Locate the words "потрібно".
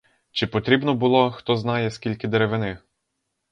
0.47-0.95